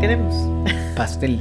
[0.00, 0.34] queremos.
[0.96, 1.38] Pastel.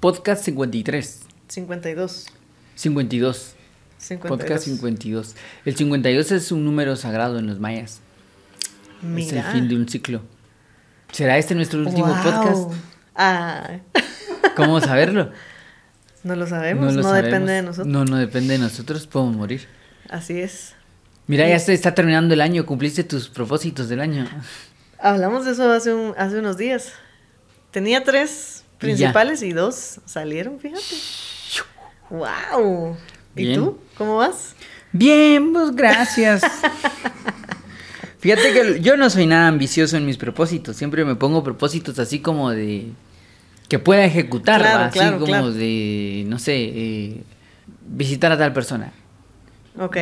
[0.00, 1.20] Podcast 53.
[1.48, 2.26] 52.
[2.74, 3.54] 52.
[3.98, 4.38] 52.
[4.38, 5.36] Podcast 52.
[5.64, 8.00] El 52 es un número sagrado en los mayas.
[9.16, 10.22] Es el fin de un ciclo.
[11.12, 12.22] ¿Será este nuestro último Wow.
[12.22, 12.72] podcast?
[13.14, 13.78] Ah,
[14.56, 15.30] ¿Cómo saberlo?
[16.22, 17.48] no lo sabemos, no, lo depende sabemos.
[17.48, 17.86] de nosotros.
[17.86, 19.66] No, no depende de nosotros, podemos morir.
[20.10, 20.74] Así es.
[21.26, 24.28] Mira, ya se está terminando el año, cumpliste tus propósitos del año.
[25.02, 26.92] Hablamos de eso hace, un- hace unos días.
[27.70, 28.78] Tenía tres ya.
[28.78, 30.82] principales y dos salieron, fíjate.
[32.10, 32.96] ¡Wow!
[33.36, 33.54] ¿Y Bien.
[33.60, 33.78] tú?
[33.96, 34.54] ¿Cómo vas?
[34.92, 36.42] Bien, pues gracias.
[38.18, 40.76] Fíjate que yo no soy nada ambicioso en mis propósitos.
[40.76, 42.88] Siempre me pongo propósitos así como de
[43.68, 45.52] que pueda ejecutar, así claro, como claro.
[45.52, 47.22] de, no sé, eh,
[47.86, 48.92] visitar a tal persona.
[49.78, 49.96] Ok.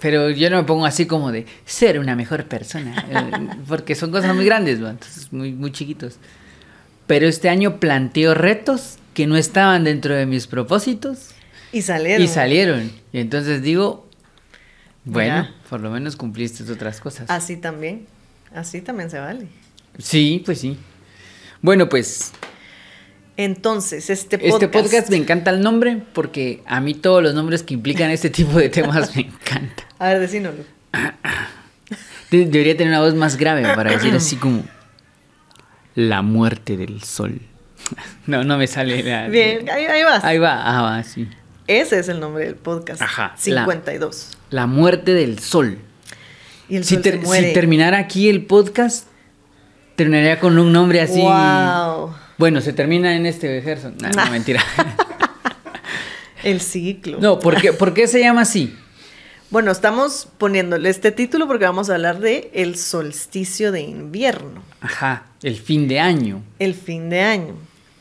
[0.00, 4.10] Pero yo no me pongo así como de ser una mejor persona, eh, porque son
[4.10, 4.90] cosas muy grandes, ¿va?
[4.90, 6.18] entonces muy, muy chiquitos.
[7.06, 11.30] Pero este año planteo retos que no estaban dentro de mis propósitos
[11.72, 12.22] Y salieron.
[12.22, 12.92] y salieron.
[13.12, 14.06] Y entonces digo,
[15.04, 17.30] bueno, por lo menos cumpliste otras cosas.
[17.30, 18.06] Así también.
[18.54, 19.46] Así también se vale.
[19.98, 20.76] Sí, pues sí.
[21.62, 22.32] Bueno, pues
[23.38, 24.52] Entonces, este podcast.
[24.64, 28.30] este podcast me encanta el nombre porque a mí todos los nombres que implican este
[28.30, 29.86] tipo de temas me encantan.
[30.00, 30.64] A ver, decínoslo.
[32.30, 34.64] De- debería tener una voz más grave para decir así como
[35.94, 37.40] la muerte del sol.
[38.26, 39.28] No, no me sale la...
[39.28, 40.22] Bien, ahí, ahí vas.
[40.22, 41.26] Ahí va, ah, va, sí.
[41.68, 43.00] Ese es el nombre del podcast.
[43.00, 44.36] Ajá, la- 52.
[44.50, 45.78] La muerte del sol.
[46.68, 47.48] Y el Si, sol ter- se muere.
[47.48, 49.06] si terminara aquí el podcast,
[49.96, 51.20] terminaría con un nombre así.
[51.22, 52.14] Wow.
[52.38, 53.96] Bueno, se termina en este Gerson.
[54.00, 54.62] No, no, mentira.
[56.44, 57.18] El ciclo.
[57.20, 58.74] no, ¿por qué, ¿por qué se llama así?
[59.50, 65.24] Bueno, estamos poniéndole este título porque vamos a hablar de el solsticio de invierno, Ajá,
[65.42, 66.42] el fin de año.
[66.58, 67.54] el fin de año.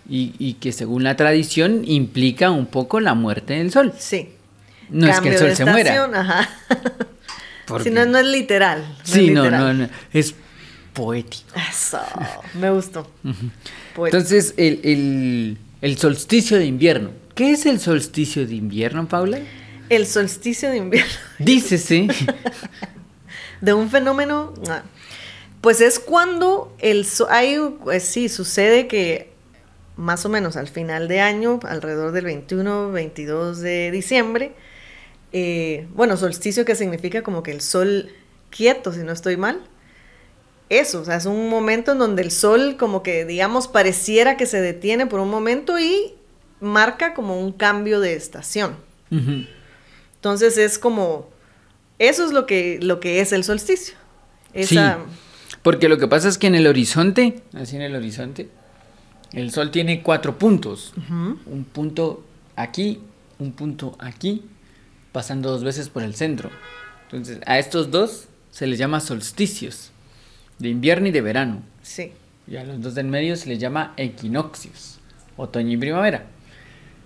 [0.09, 3.93] Y, y que según la tradición implica un poco la muerte del sol.
[3.97, 4.29] Sí.
[4.89, 6.05] No es que el sol de se muera.
[6.13, 6.49] Ajá.
[7.65, 8.83] ¿Por Si no, no es literal.
[8.87, 9.77] no es Sí, no, literal.
[9.77, 9.89] no, no.
[10.13, 10.35] Es
[10.97, 11.43] poético.
[11.69, 11.99] Eso,
[12.55, 13.07] me gustó.
[13.95, 17.11] Entonces, el, el- el solsticio de invierno.
[17.35, 19.39] ¿Qué es el solsticio de invierno, Paula?
[19.89, 22.07] el solsticio de invierno, Dícese.
[23.61, 24.53] de un fenómeno,
[25.61, 29.31] pues es cuando el so- hay, pues sí, sucede que
[29.95, 34.53] más o menos al final de año, alrededor del 21, 22 de diciembre,
[35.31, 38.09] eh, bueno, solsticio que significa como que el sol
[38.49, 39.59] quieto, si no estoy mal.
[40.69, 44.45] Eso, o sea, es un momento en donde el sol como que, digamos, pareciera que
[44.45, 46.13] se detiene por un momento y
[46.59, 48.75] marca como un cambio de estación.
[50.15, 51.29] Entonces es como,
[51.99, 53.95] eso es lo que, lo que es el solsticio.
[54.53, 55.11] Esa, Sí.
[55.63, 58.49] Porque lo que pasa es que en el horizonte, así en el horizonte,
[59.33, 60.93] el sol tiene cuatro puntos.
[61.09, 62.23] Un punto
[62.55, 63.01] aquí,
[63.39, 64.45] un punto aquí,
[65.11, 66.49] pasando dos veces por el centro.
[67.03, 69.91] Entonces, a estos dos se les llama solsticios,
[70.59, 71.63] de invierno y de verano.
[71.81, 72.11] Sí,
[72.49, 74.99] Y a los dos del medio se les llama equinoccios,
[75.35, 76.25] otoño y primavera.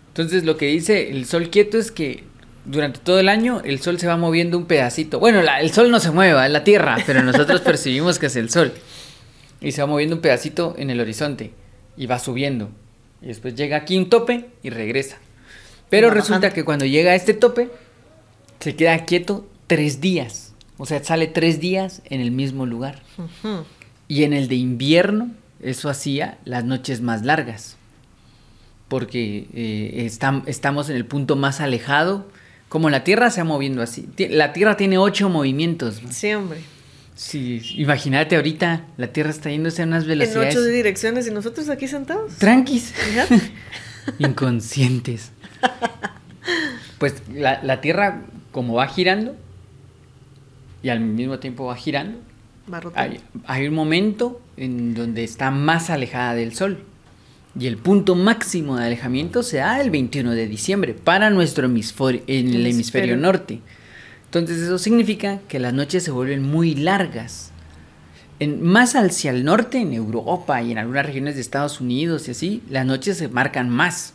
[0.09, 2.23] Entonces, lo que dice el sol quieto es que
[2.65, 5.19] durante todo el año el sol se va moviendo un pedacito.
[5.19, 8.35] Bueno, la- el sol no se mueve, es la tierra, pero nosotros percibimos que es
[8.35, 8.71] el sol.
[9.61, 11.53] Y se va moviendo un pedacito en el horizonte
[11.97, 12.69] y va subiendo.
[13.21, 15.17] Y después llega aquí un tope y regresa.
[15.89, 17.69] Pero resulta que cuando llega a este tope,
[18.59, 20.50] se queda quieto tres días.
[20.81, 23.03] O sea, sale tres días en el mismo lugar.
[24.07, 25.29] Y en el de invierno,
[25.61, 27.77] eso hacía las noches más largas.
[28.87, 32.27] Porque eh, estam- estamos en el punto más alejado.
[32.67, 34.07] Como la Tierra se va moviendo así.
[34.17, 36.01] La Tierra tiene ocho movimientos.
[36.01, 36.11] ¿no?
[36.11, 36.59] sí, hombre.
[37.13, 41.69] Sí, imagínate ahorita, la Tierra está yéndose a unas En velocidades ocho direcciones y nosotros
[41.69, 42.33] aquí sentados.
[42.37, 42.93] tranquis,
[44.19, 45.31] inconscientes.
[46.97, 48.21] Pues la, la Tierra,
[48.51, 49.35] como va girando,
[50.83, 52.19] y al mismo tiempo va girando,
[52.71, 56.83] Va hay, hay un momento en donde está más alejada del Sol.
[57.59, 62.21] Y el punto máximo de alejamiento se da el 21 de diciembre para nuestro hemisferio,
[62.27, 62.69] en el Hemisferio.
[62.69, 63.59] hemisferio norte.
[64.25, 67.51] Entonces eso significa que las noches se vuelven muy largas.
[68.39, 72.31] En, más hacia el norte, en Europa y en algunas regiones de Estados Unidos y
[72.31, 74.13] así, las noches se marcan más.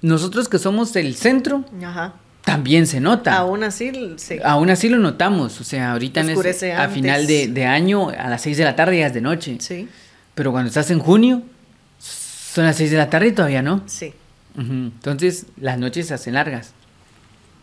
[0.00, 2.14] Nosotros que somos del centro, Ajá.
[2.52, 3.36] También se nota.
[3.36, 4.38] Aún así, sí.
[4.44, 8.28] Aún así lo notamos, o sea, ahorita en este- a final de, de año, a
[8.28, 9.56] las 6 de la tarde ya es de noche.
[9.60, 9.88] Sí,
[10.34, 11.42] Pero cuando estás en junio,
[11.98, 13.82] son las 6 de la tarde y todavía no.
[13.86, 14.12] sí.
[14.56, 16.72] Entonces las noches se hacen largas.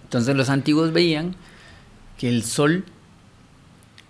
[0.03, 1.35] Entonces los antiguos veían
[2.17, 2.85] que el sol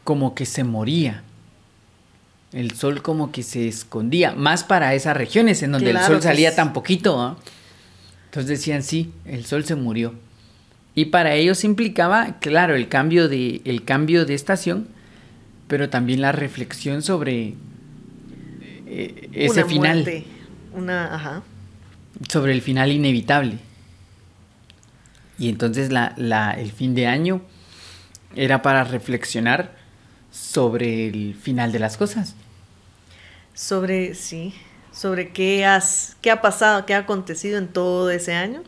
[0.03, 1.23] como que se moría
[2.53, 6.49] El sol como que se escondía, más para esas regiones en donde el sol salía
[6.49, 7.19] es- tan poquito.
[7.19, 7.37] ¿ah?
[8.25, 10.13] Entonces decían, sí, el sol se murió.
[10.95, 14.87] Y para ellos implicaba, claro, el cambio de, el cambio de estación,
[15.67, 17.55] pero también la reflexión sobre
[18.87, 20.25] eh, ese Una final, muerte,
[20.73, 21.43] una, ajá.
[22.29, 23.57] sobre el final inevitable.
[25.37, 27.41] Y entonces la, la- el fin de año
[28.35, 29.75] era para reflexionar
[30.31, 32.35] sobre el final de las cosas.
[33.53, 34.53] Sobre, sí,
[34.91, 38.63] sobre qué has, qué ha pasado, qué ha acontecido en todo ese año.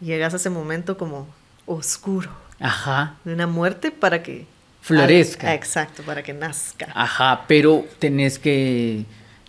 [0.00, 1.28] Llegas a ese momento como
[1.66, 2.30] oscuro
[2.60, 4.46] Ajá, de una muerte para que
[4.80, 5.54] Florezca.
[5.54, 6.88] Exacto, para que nazca.
[6.94, 9.04] ajá, pero tenés que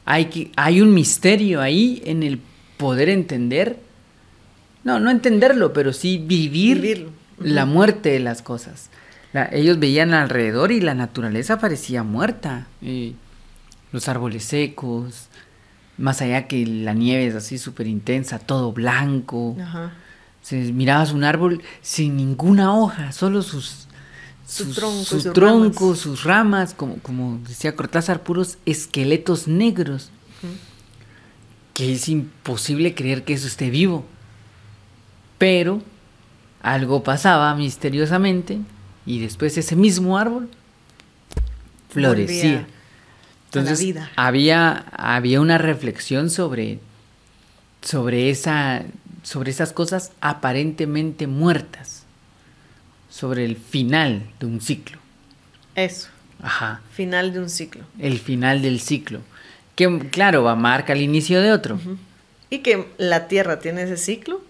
[0.06, 2.40] hay que hay un misterio ahí en el
[2.78, 3.78] poder entender
[4.84, 7.10] no, no entenderlo, pero sí vivir Vivirlo.
[7.40, 8.90] la muerte de las cosas.
[9.32, 12.68] La- ellos veían alrededor y la naturaleza parecía muerta.
[13.94, 15.28] los árboles secos,
[15.98, 19.56] más allá que la nieve es así súper intensa, todo blanco.
[19.62, 19.94] Ajá.
[20.52, 23.88] Mirabas un árbol sin ninguna hoja, solo sus
[24.46, 26.00] Sus troncos, sus sus ramas.
[26.00, 30.10] sus ramas, como, como decía Cortázar, puros esqueletos negros.
[31.74, 34.06] Que es imposible creer que eso esté vivo.
[35.38, 35.82] Pero
[36.64, 38.60] algo pasaba misteriosamente
[39.06, 40.50] y después ese mismo árbol
[41.90, 42.66] florecía.
[43.46, 44.10] Entonces vida.
[44.16, 46.80] había había una reflexión sobre
[47.82, 48.84] sobre esa
[49.24, 52.04] sobre esas cosas aparentemente muertas,
[53.10, 55.00] sobre el final de un ciclo.
[55.76, 56.10] Eso,
[56.42, 57.84] Ajá, final de un ciclo.
[58.00, 59.22] el final del ciclo.
[59.76, 61.80] Que claro, va marca el inicio de otro.
[62.50, 64.42] Y que la Tierra tiene ese ciclo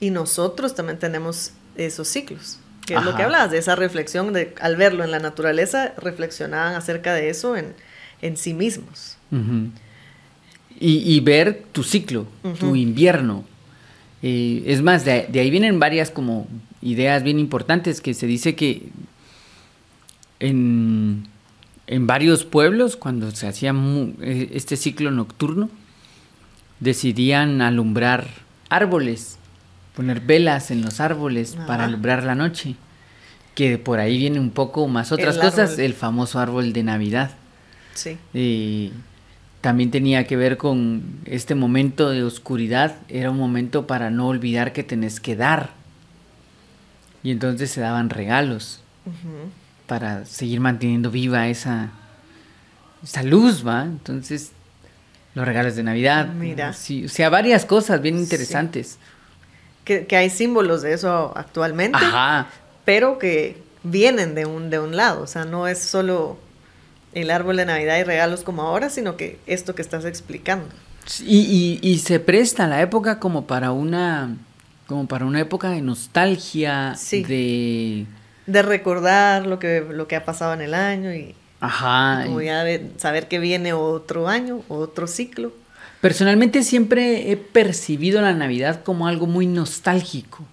[0.00, 2.58] y nosotros también tenemos esos ciclos.
[2.86, 6.74] Que es lo que hablabas, de esa reflexión, de al verlo en la naturaleza, reflexionaban
[6.76, 7.74] acerca de eso en,
[8.22, 9.16] en sí mismos.
[10.78, 12.26] Y, y ver tu ciclo,
[12.60, 13.44] tu invierno.
[14.22, 16.46] Eh, es más, de, de ahí vienen varias como
[16.82, 18.88] ideas bien importantes que se dice que
[20.40, 21.28] en,
[21.86, 23.74] en varios pueblos, cuando se hacía
[24.20, 25.70] eh, este ciclo nocturno,
[26.80, 28.26] decidían alumbrar
[28.68, 29.38] árboles,
[29.94, 32.74] poner velas en los árboles para alumbrar la noche.
[33.54, 35.80] Que por ahí viene un poco más otras El cosas, árbol.
[35.84, 37.30] el famoso árbol de Navidad.
[37.94, 38.18] Sí.
[39.66, 42.94] También tenía que ver con este momento de oscuridad.
[43.08, 45.70] Era un momento para no olvidar que tenés que dar.
[47.24, 48.80] Y entonces se daban regalos
[49.88, 51.90] para seguir manteniendo viva esa,
[53.02, 53.82] esa luz, ¿va?
[53.82, 54.52] Entonces,
[55.34, 56.28] los regalos de Navidad.
[56.28, 56.72] Mira.
[56.72, 58.22] Sí, o sea, varias cosas bien Sí.
[58.22, 58.98] interesantes.
[59.84, 62.46] Que, que hay símbolos de eso actualmente, Ajá.
[62.84, 65.22] pero que vienen de un, de un lado.
[65.22, 66.38] O sea, no es solo
[67.16, 70.66] el árbol de Navidad y regalos como ahora, sino que esto que estás explicando.
[71.24, 74.36] Y, y, y se presta la época como para una
[74.86, 77.24] como para una época de nostalgia, Sí.
[77.24, 78.06] de
[78.46, 82.40] De recordar lo que, lo que ha pasado en el año y, ajá, y como
[82.40, 85.52] y- ya de saber que viene otro año, otro ciclo.
[86.00, 90.44] Personalmente siempre he percibido la Navidad como algo muy nostálgico,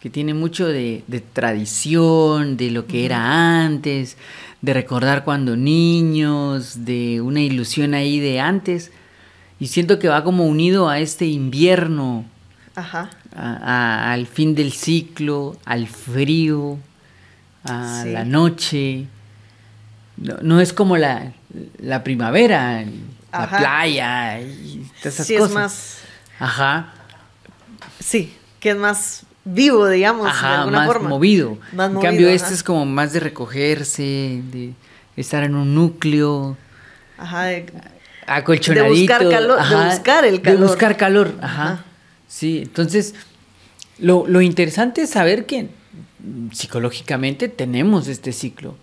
[0.00, 4.16] que tiene mucho de, de tradición, de lo que era antes,
[4.62, 8.90] de recordar cuando niños, de una ilusión ahí de antes,
[9.60, 12.24] y siento que va como unido a este invierno,
[12.74, 13.10] Ajá.
[13.34, 16.78] a- a- al fin del ciclo, al frío,
[17.64, 18.10] a Sí.
[18.10, 19.06] la noche.
[20.16, 21.32] No, no es como la,
[21.80, 22.88] la primavera, la
[23.44, 23.58] Ajá.
[23.58, 25.48] playa y todas esas Sí, cosas.
[25.50, 25.98] es más,
[26.38, 26.92] Ajá,
[28.00, 31.08] sí, que es más vivo, digamos, de alguna más forma.
[31.08, 31.58] movido.
[31.72, 32.34] Más en movido, cambio, ajá.
[32.36, 34.72] este es como más de recogerse, de
[35.16, 36.56] estar en un núcleo,
[37.18, 37.66] Ajá, de-
[38.26, 38.94] acolchonadito.
[38.94, 40.60] De buscar calor- de ajá, buscar el De calor.
[40.68, 41.84] buscar calor, ajá.
[42.28, 43.14] Sí, entonces,
[43.98, 45.68] lo, lo interesante es saber que
[46.52, 48.76] psicológicamente tenemos este ciclo.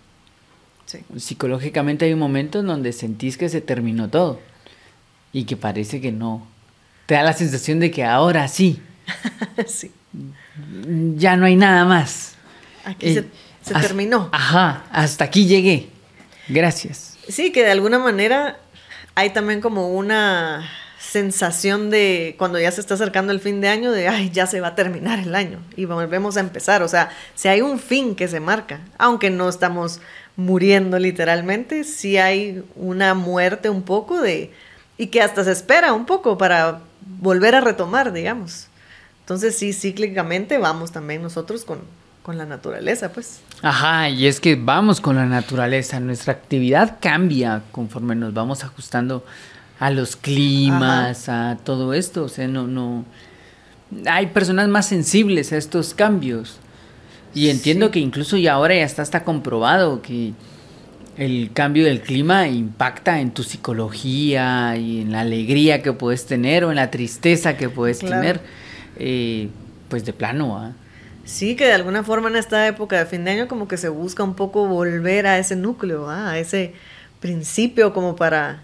[0.86, 0.98] sí.
[1.16, 4.40] Psicológicamente hay un momento en donde sentís que se terminó todo
[5.32, 6.46] y que parece que no.
[7.06, 8.80] Te da la sensación de que ahora sí,
[9.66, 9.90] sí.
[11.16, 12.34] Ya no hay nada más.
[12.84, 13.14] Aquí Eh,
[13.62, 14.28] se, se has- terminó.
[14.32, 15.88] Ajá, hasta aquí llegué.
[16.48, 17.16] Gracias.
[17.28, 18.58] Sí, que de alguna manera
[19.14, 23.90] hay también como una sensación de cuando ya se está acercando el fin de año
[23.90, 27.08] de ay ya se va a terminar el año y volvemos a empezar o sea
[27.34, 30.00] si hay un fin que se marca aunque no estamos
[30.36, 34.52] muriendo literalmente sí hay una muerte un poco de
[34.98, 36.80] y que hasta se espera un poco para
[37.18, 38.68] volver a retomar digamos
[39.30, 41.78] entonces sí cíclicamente vamos también nosotros con
[42.22, 43.40] con la naturaleza, pues.
[43.62, 49.24] Ajá, y es que vamos con la naturaleza, nuestra actividad cambia conforme nos vamos ajustando
[49.78, 53.06] a los climas, a todo esto, o sea, no, no,
[54.06, 56.58] hay personas más sensibles a estos cambios.
[57.32, 60.34] Y entiendo que incluso ya ahora ya está hasta comprobado que
[61.16, 66.64] el cambio del clima impacta en tu psicología y en la alegría que puedes tener
[66.64, 68.40] o en la tristeza que puedes tener,
[69.00, 69.48] eh,
[69.88, 70.56] pues de plano.
[70.58, 70.72] ¿ah?
[71.24, 73.88] Sí, que de alguna forma en esta época de fin de año como que se
[73.88, 76.30] busca un poco volver a ese núcleo, ¿ah?
[76.30, 76.74] a ese
[77.20, 78.62] principio como para,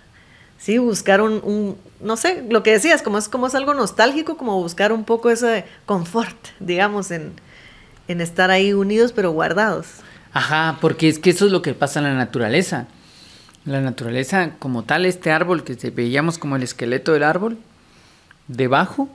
[0.58, 4.60] sí, buscar un, no sé, lo que decías, como es, como es algo nostálgico, como
[4.60, 7.32] buscar un poco ese confort, digamos, en,
[8.08, 9.86] en estar ahí unidos pero guardados.
[10.32, 12.86] Ajá, porque es que eso es lo que pasa en la naturaleza.
[13.64, 17.58] La naturaleza, como tal, este árbol que veíamos como el esqueleto del árbol,
[18.46, 19.08] debajo,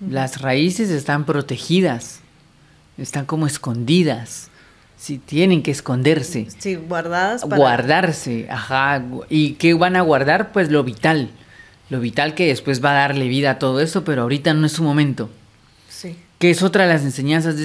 [0.00, 2.20] las raíces están protegidas,
[2.96, 4.50] están como escondidas.
[4.96, 6.48] Sí, tienen que esconderse.
[6.58, 7.42] Sí, guardadas.
[7.42, 7.56] Para...
[7.56, 9.04] Guardarse, ajá.
[9.28, 10.50] ¿Y qué van a guardar?
[10.52, 11.30] Pues lo vital.
[11.88, 14.72] Lo vital que después va a darle vida a todo eso, pero ahorita no es
[14.72, 15.30] su momento.
[15.88, 16.16] Sí.
[16.38, 17.56] Que es otra de las enseñanzas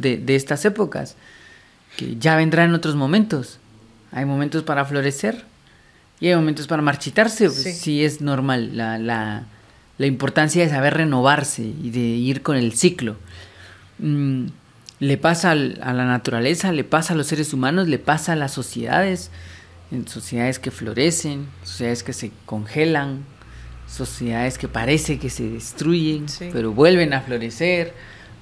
[0.00, 1.16] de, de, estas épocas.
[1.96, 3.58] Que ya vendrán en otros momentos.
[4.12, 5.44] Hay momentos para florecer
[6.20, 7.46] y hay momentos para marchitarse.
[7.46, 8.04] Pues, sí.
[8.04, 8.76] es normal.
[8.76, 9.46] La, la,
[10.02, 13.16] la, importancia de saber renovarse y de ir con el ciclo.
[13.98, 14.46] Mm,
[15.00, 18.52] le pasa a la naturaleza, le pasa a los seres humanos, le pasa a las
[18.52, 19.30] sociedades,
[19.90, 23.24] en sociedades que florecen, sociedades que se congelan,
[23.88, 27.92] sociedades que parece que se destruyen, pero vuelven a florecer,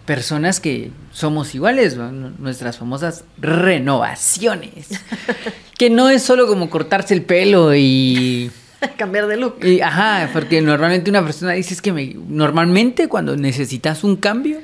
[0.06, 4.88] personas que somos iguales, nuestras famosas renovaciones,
[5.78, 8.50] que no es solo como cortarse el pelo y...
[8.96, 9.64] Cambiar de look.
[9.64, 14.60] Y, ajá, porque normalmente una persona dice es que me, normalmente cuando necesitas un cambio,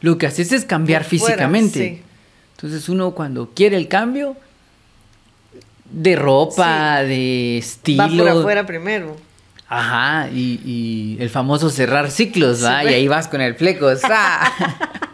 [0.00, 2.02] lo que haces es cambiar físicamente.
[2.56, 4.36] Entonces uno cuando quiere el cambio
[5.90, 8.02] de ropa, de estilo.
[8.02, 9.16] Va por afuera primero.
[9.68, 12.84] Ajá, y, el famoso cerrar ciclos, ¿va?
[12.84, 13.88] y ahí vas con el fleco.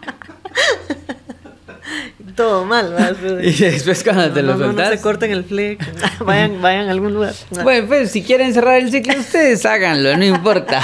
[2.37, 3.11] Todo mal, ¿va?
[3.43, 4.91] Y después cuando te lo soltas.
[4.91, 5.85] No, se corten el fleco.
[6.25, 7.35] vayan, vayan a algún lugar.
[7.65, 10.81] Bueno, pues si quieren cerrar el ciclo, ustedes háganlo, no importa.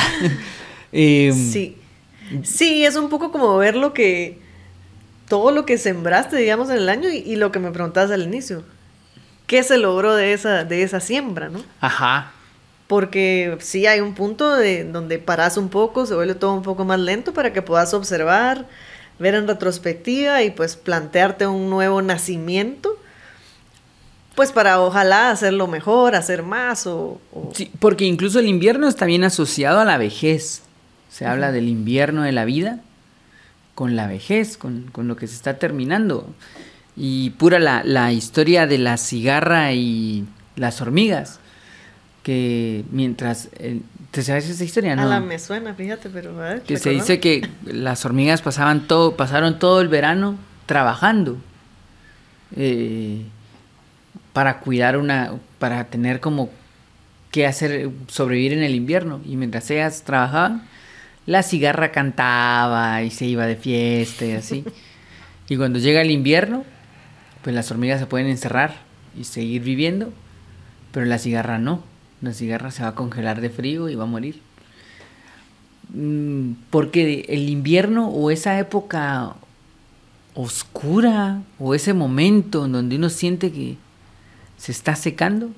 [0.90, 1.76] sí.
[2.44, 4.38] Sí, es un poco como ver lo que,
[5.28, 8.64] todo lo que sembraste, digamos, en el año y, lo que me preguntabas al inicio.
[9.46, 11.62] ¿Qué se logró de esa, de esa siembra, no?
[11.80, 12.32] Ajá.
[12.86, 16.84] Porque sí hay un punto de, donde paras un poco, se vuelve todo un poco
[16.84, 18.66] más lento para que puedas observar,
[19.18, 22.98] ver en retrospectiva y pues plantearte un nuevo nacimiento
[24.34, 27.20] pues para ojalá hacerlo mejor, hacer más o,
[27.52, 30.62] Sí, porque incluso el invierno está bien asociado a la vejez.
[31.10, 32.80] Se habla del invierno de la vida
[33.74, 36.26] con la vejez, con, lo que se está terminando.
[36.96, 40.24] Y pura la, historia de la cigarra y
[40.56, 41.38] las hormigas.
[42.22, 43.48] Que mientras.
[44.12, 44.94] ¿Te sabes esa historia?
[44.94, 45.02] No.
[45.02, 46.34] A la me suena, fíjate, pero.
[46.66, 51.38] que se dice que las hormigas pasaban todo, pasaron todo el verano trabajando.
[52.54, 53.22] Eh,
[54.34, 55.32] para cuidar una.
[55.58, 56.50] para tener como
[57.30, 59.22] que hacer, sobrevivir en el invierno.
[59.24, 60.68] Y mientras ellas trabajaban,
[61.24, 64.62] la cigarra cantaba y se iba de fiesta y así.
[65.48, 66.64] y cuando llega el invierno,
[67.42, 68.74] pues las hormigas se pueden encerrar
[69.18, 70.12] y seguir viviendo,
[70.92, 71.91] pero la cigarra no.
[72.22, 74.40] La cigarra se va a congelar de frío y va a morir.
[75.90, 79.34] Mm, porque el invierno o esa época
[80.34, 83.76] oscura o ese momento en donde uno siente que
[84.56, 85.50] se está secando,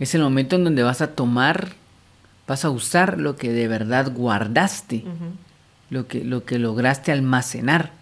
[0.00, 1.74] es el momento en donde vas a tomar
[2.46, 5.04] vas a usar lo que de verdad guardaste,
[5.90, 7.92] lo, que, lo que lograste almacenar.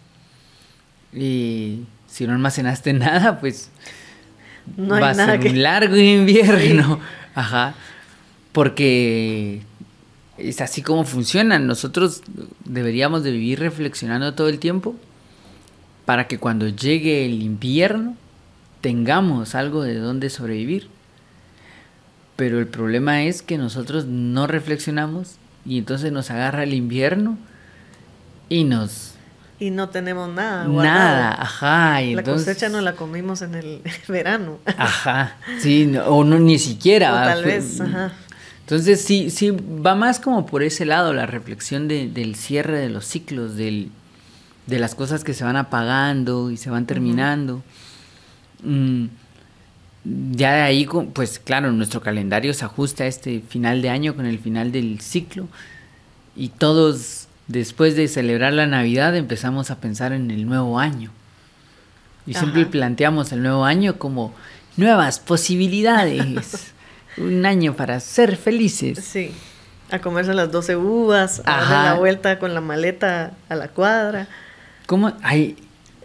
[1.12, 3.70] Y si no almacenaste nada, pues
[4.76, 7.00] no va a ser un largo invierno.
[7.34, 7.74] Ajá.
[8.52, 9.62] Porque
[10.38, 11.58] es así como funciona.
[11.58, 12.22] Nosotros
[12.64, 14.96] deberíamos de vivir reflexionando todo el tiempo
[16.04, 18.16] para que cuando llegue el invierno
[18.80, 20.88] tengamos algo de dónde sobrevivir.
[22.36, 27.38] Pero el problema es que nosotros no reflexionamos y entonces nos agarra el invierno
[28.48, 29.11] y nos...
[29.62, 30.64] Y no tenemos nada.
[30.64, 32.02] Nada, ajá.
[32.02, 34.58] Y la cosecha no la comimos en el verano.
[34.76, 37.12] Ajá, sí, o no, ni siquiera.
[37.12, 38.12] O tal vez, ajá.
[38.60, 43.04] Entonces sí, sí, va más como por ese lado la reflexión del cierre de los
[43.04, 43.90] ciclos, del,
[44.66, 47.62] de las cosas que se van apagando y se van terminando
[50.04, 54.26] ya de ahí, pues claro, nuestro calendario se ajusta a este final de año con
[54.26, 55.48] el final del ciclo
[56.34, 61.10] y todos después de celebrar la Navidad empezamos a pensar en el nuevo año.
[62.26, 64.32] Y siempre planteamos el nuevo año como
[64.76, 66.72] nuevas posibilidades.
[67.18, 69.04] Un año para ser felices.
[69.04, 69.32] Sí.
[69.90, 71.74] A comerse las 12 uvas, a Ajá.
[71.74, 74.28] darle la vuelta con la maleta a la cuadra.
[74.86, 75.12] ¿Cómo?
[75.22, 75.56] Ay,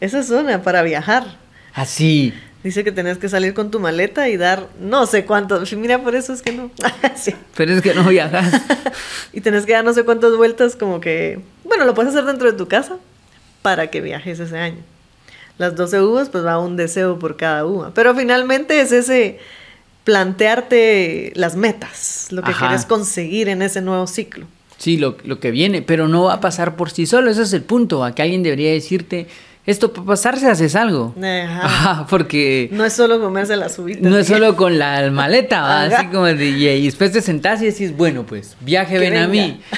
[0.01, 1.37] Esa es una para viajar.
[1.73, 2.33] así.
[2.67, 5.71] Dice que tenés que salir con tu maleta y dar no sé cuántos.
[5.71, 6.69] Mira, por eso es que no.
[7.15, 7.33] Sí.
[7.55, 8.61] Pero es que no viajas.
[9.31, 11.39] Y tenés que dar no sé cuántas vueltas, como que.
[11.63, 12.97] Bueno, lo puedes hacer dentro de tu casa
[13.61, 14.79] para que viajes ese año.
[15.57, 17.93] Las 12 uvas, pues va un deseo por cada uva.
[17.95, 19.39] Pero finalmente es ese
[20.03, 22.67] plantearte las metas, lo que Ajá.
[22.67, 24.45] quieres conseguir en ese nuevo ciclo.
[24.77, 27.31] Sí, lo, lo que viene, pero no va a pasar por sí solo.
[27.31, 28.03] Ese es el punto.
[28.03, 29.27] A que alguien debería decirte,
[29.67, 31.13] esto para pasarse haces algo.
[31.17, 31.61] Ajá.
[31.65, 34.01] Ajá, porque No es solo comerse las uvitas.
[34.01, 37.95] no es solo con la maleta, así como de, y, después te sentás y decís,
[37.95, 39.61] bueno, pues viaje, Que ven a mí.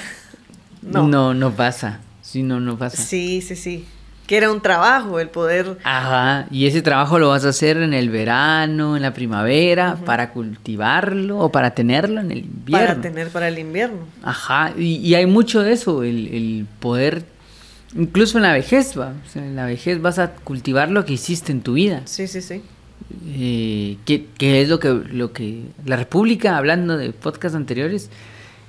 [0.81, 1.08] No.
[1.08, 1.34] No.
[1.34, 2.00] no, pasa.
[2.22, 2.98] Sí, no, no pasa.
[3.03, 3.86] Sí, sí, sí.
[4.25, 5.77] Que era un trabajo el poder.
[5.84, 10.31] Ajá, y ese trabajo lo vas a hacer en el verano, en la primavera, para
[10.31, 12.88] cultivarlo o para tenerlo en el invierno.
[12.88, 13.98] Para tener para el invierno.
[14.24, 17.24] Ajá, y, y hay mucho de eso, el, el poder,
[17.96, 19.13] incluso en la vejez, ¿va?
[19.25, 22.01] O sea, en la vejez vas a cultivar lo que hiciste en tu vida.
[22.05, 22.62] Sí, sí, sí.
[23.27, 28.10] Eh, que, que es lo que, lo que la República, hablando de podcasts anteriores,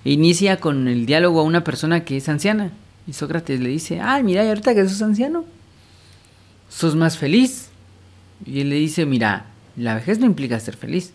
[0.05, 2.73] inicia con el diálogo a una persona que es anciana.
[3.07, 5.45] Y Sócrates le dice, ay, mira, y ahorita que sos anciano,
[6.69, 7.69] sos más feliz.
[8.47, 9.47] Y él le dice, mira,
[9.77, 11.13] la vejez no implica ser feliz.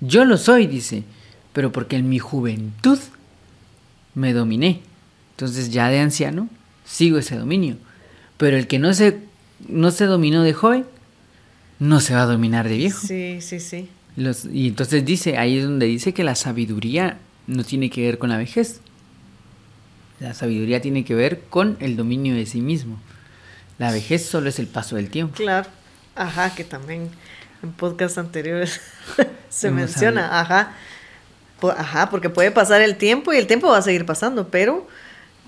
[0.00, 1.04] Yo lo soy, dice,
[1.52, 2.98] pero porque en mi juventud
[4.14, 4.80] me dominé.
[5.32, 6.48] Entonces ya de anciano
[6.86, 7.76] sigo ese dominio.
[8.38, 9.18] Pero el que no se,
[9.68, 10.86] no se dominó de joven,
[11.78, 13.06] no se va a dominar de viejo.
[13.06, 13.88] Sí, sí, sí.
[14.16, 18.16] Los- y entonces dice, ahí es donde dice que la sabiduría no tiene que ver
[18.18, 18.80] con la vejez.
[20.20, 22.98] La sabiduría tiene que ver con el dominio de sí mismo.
[23.78, 25.34] La vejez solo es el paso del tiempo.
[25.36, 25.68] Claro.
[26.14, 27.10] Ajá, que también
[27.62, 28.80] en podcasts anteriores
[29.50, 30.40] se Hemos menciona.
[30.40, 30.42] hablado.
[30.62, 30.72] Ajá.
[31.78, 34.86] Ajá, porque puede pasar el tiempo y el tiempo va a seguir pasando, pero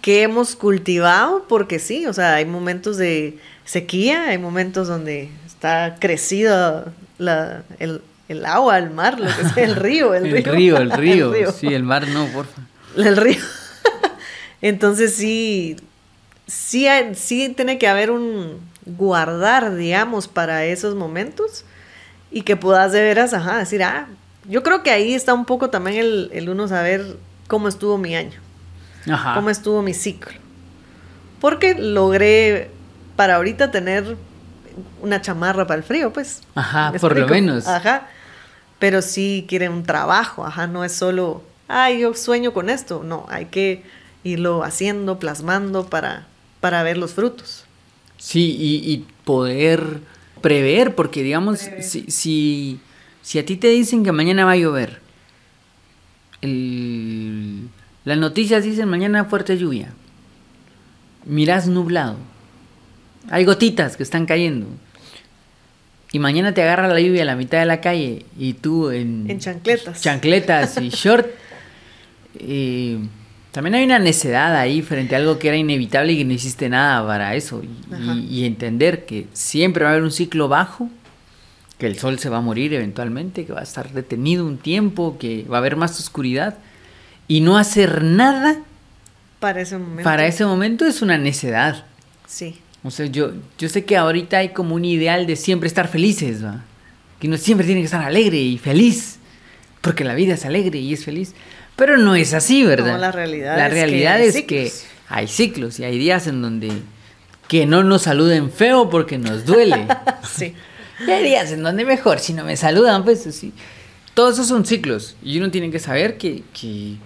[0.08, 5.96] que hemos cultivado, porque sí, o sea, hay momentos de sequía, hay momentos donde está
[6.00, 6.86] crecido
[7.18, 10.52] la, el, el agua, el mar, lo que sea, el río, el, el río.
[10.54, 11.30] río, el río.
[11.34, 11.52] río.
[11.52, 12.62] Sí, el mar no, porfa.
[12.96, 13.36] El río.
[14.62, 15.76] Entonces sí,
[16.46, 21.66] sí, hay- sí tiene que haber un guardar, digamos, para esos momentos
[22.30, 24.08] y que puedas de veras, ajá, decir, ah,
[24.48, 28.16] yo creo que ahí está un poco también el, el uno saber cómo estuvo mi
[28.16, 28.40] año,
[29.10, 29.34] Ajá.
[29.34, 30.32] cómo estuvo mi ciclo.
[31.40, 32.70] Porque logré
[33.16, 34.16] para ahorita tener
[35.02, 36.42] una chamarra para el frío, pues.
[36.54, 37.66] Ajá, ¿Me por lo menos.
[37.66, 38.08] Ajá.
[38.78, 43.02] Pero sí quiere un trabajo, ajá, no es solo, ay, yo sueño con esto.
[43.04, 43.82] No, hay que
[44.24, 46.26] irlo haciendo, plasmando para,
[46.60, 47.64] para ver los frutos.
[48.18, 50.00] Sí, y, y poder
[50.42, 52.80] prever, porque digamos, si, si,
[53.22, 55.00] si a ti te dicen que mañana va a llover,
[56.40, 57.68] el-
[58.04, 59.92] las noticias dicen mañana fuerte lluvia,
[61.24, 62.16] miras nublado,
[63.30, 64.66] hay gotitas que están cayendo,
[66.10, 69.28] y mañana te agarra la lluvia a la mitad de la calle y tú en,
[69.28, 70.00] En chancletas.
[70.00, 71.26] chancletas y short,
[72.38, 72.98] eh,
[73.52, 76.68] también hay una necedad ahí frente a algo que era inevitable y que no hiciste
[76.68, 77.62] nada para eso.
[78.30, 80.88] Y entender que siempre va a haber un ciclo bajo,
[81.78, 85.16] que el sol se va a morir eventualmente, que va a estar detenido un tiempo,
[85.18, 86.58] que va a haber más oscuridad.
[87.28, 88.56] Y no hacer nada
[89.38, 90.02] Para ese momento.
[90.02, 91.84] para ese momento es una necedad.
[92.26, 92.58] Sí.
[92.82, 96.44] O sea, yo, yo sé que ahorita hay como un ideal de siempre estar felices,
[96.44, 96.62] ¿va?
[97.20, 99.18] Que uno siempre tiene que estar alegre y feliz,
[99.80, 101.34] porque la vida es alegre y es feliz.
[101.76, 102.92] Pero no es así, ¿verdad?
[102.92, 104.72] No, la realidad La es que realidad hay es que
[105.08, 106.70] hay ciclos y hay días en donde
[107.46, 109.86] que no nos saluden feo porque nos duele.
[110.36, 110.54] Sí.
[111.06, 113.52] y hay días en donde mejor, si no me saludan, pues sí.
[114.14, 116.96] Todos esos son ciclos y uno tiene que saber que, que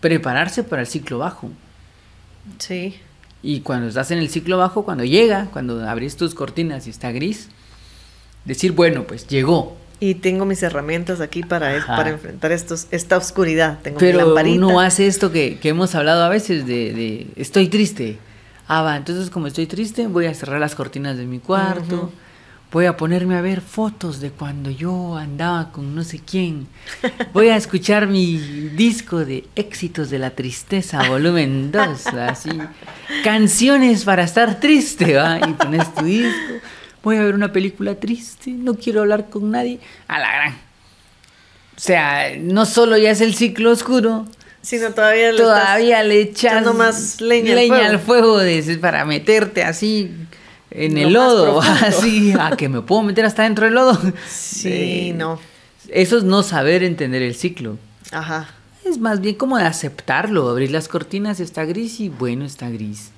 [0.00, 1.50] prepararse para el ciclo bajo.
[2.58, 2.96] Sí.
[3.42, 7.10] Y cuando estás en el ciclo bajo, cuando llega, cuando abrís tus cortinas y está
[7.12, 7.48] gris,
[8.44, 9.76] decir, bueno, pues llegó.
[10.02, 13.78] Y tengo mis herramientas aquí para, es- para enfrentar estos, esta oscuridad.
[13.82, 14.56] Tengo mi Pero lamparita.
[14.66, 18.18] uno hace esto que, que hemos hablado a veces de, de, estoy triste.
[18.66, 22.10] Ah, va, entonces como estoy triste, voy a cerrar las cortinas de mi cuarto.
[22.72, 26.68] Voy a ponerme a ver fotos de cuando yo andaba con no sé quién.
[27.32, 32.50] Voy a escuchar mi disco de éxitos de la tristeza, volumen 2, así.
[33.24, 35.40] Canciones para estar triste, ¿va?
[35.40, 36.54] Y pones tu disco.
[37.02, 39.80] Voy a ver una película triste, no quiero hablar con nadie.
[40.06, 40.52] A la gran.
[40.54, 44.26] O sea, no solo ya es el ciclo oscuro,
[44.62, 48.34] Sino todavía le todavía le echas más leña al al fuego.
[48.36, 50.10] fuego de- para meterte así
[50.70, 53.98] en el lodo, así, a que me puedo meter hasta dentro del lodo.
[54.28, 55.38] Sí, Eh, no.
[55.88, 57.78] Eso es no saber entender el ciclo.
[58.12, 58.48] Ajá.
[58.84, 63.10] Es más bien como de aceptarlo, abrir las cortinas, está gris y bueno, está gris.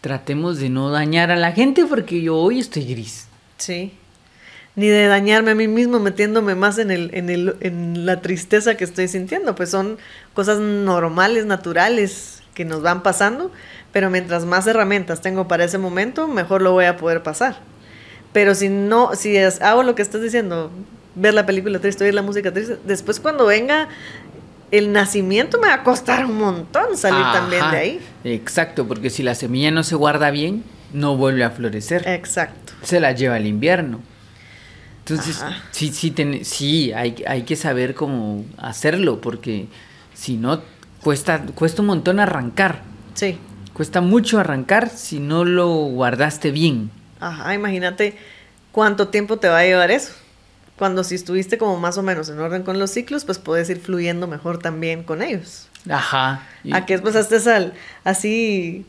[0.00, 3.26] Tratemos de no dañar a la gente porque yo hoy estoy gris.
[3.56, 3.92] Sí.
[4.74, 8.76] Ni de dañarme a mí mismo metiéndome más en, el, en, el, en la tristeza
[8.76, 9.54] que estoy sintiendo.
[9.54, 9.96] Pues son
[10.34, 13.50] cosas normales, naturales que nos van pasando.
[13.96, 17.56] Pero mientras más herramientas tengo para ese momento, mejor lo voy a poder pasar.
[18.34, 20.70] Pero si no, si es- hago lo que estás diciendo,
[21.14, 23.88] ver la película triste, oír la música triste, después cuando venga
[24.70, 28.00] el nacimiento me va a costar un montón salir también de ahí.
[28.24, 32.06] Exacto, porque si la semilla no se guarda bien, no vuelve a florecer.
[32.06, 32.74] Exacto.
[32.82, 34.00] se la lleva al invierno.
[34.98, 35.62] Entonces, Ajá.
[35.70, 39.68] sí, sí, ten- sí hay, hay que saber cómo hacerlo, porque
[40.12, 40.60] si no,
[41.00, 42.82] cuesta, cuesta un montón arrancar.
[43.14, 43.38] Sí.
[43.76, 46.90] Cuesta mucho arrancar si no lo guardaste bien.
[47.20, 48.16] Ajá, imagínate
[48.72, 50.12] cuánto tiempo te va a llevar eso.
[50.78, 53.78] Cuando si estuviste como más o menos en orden con los ciclos, pues puedes ir
[53.80, 55.68] fluyendo mejor también con ellos.
[55.90, 56.46] Ajá.
[56.64, 58.86] Y- A que después estés al, así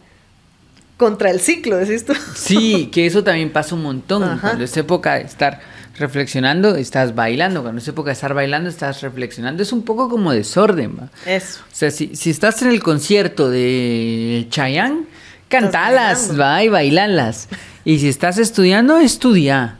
[0.95, 2.13] contra el ciclo, decís tú.
[2.35, 4.23] Sí, que eso también pasa un montón.
[4.23, 4.39] Ajá.
[4.39, 5.59] Cuando es época de estar
[5.97, 7.61] reflexionando, estás bailando.
[7.61, 9.63] Cuando es época de estar bailando, estás reflexionando.
[9.63, 11.09] Es un poco como desorden, ¿va?
[11.25, 11.61] Eso.
[11.61, 15.03] O sea, si, si estás en el concierto de Chayanne,
[15.49, 17.49] cantalas, va y bailalas.
[17.83, 19.77] Y si estás estudiando, estudia.